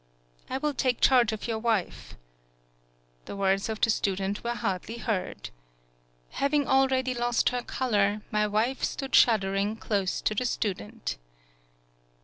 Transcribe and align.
"I 0.49 0.57
will 0.57 0.73
take 0.73 0.99
charge 0.99 1.31
of 1.31 1.47
your 1.47 1.59
wife." 1.59 2.15
The 3.25 3.35
words 3.35 3.69
of 3.69 3.79
the 3.79 3.91
student 3.91 4.43
were 4.43 4.55
Hardly 4.55 4.97
heard. 4.97 5.51
Having 6.31 6.65
already 6.67 7.13
lost 7.13 7.49
her 7.49 7.61
color, 7.61 8.23
157 8.31 8.31
PAULOWNIA 8.31 8.31
my 8.31 8.47
wife 8.47 8.83
stood 8.83 9.13
shuddering, 9.13 9.75
close 9.75 10.19
to 10.21 10.33
the 10.33 10.45
student. 10.45 11.17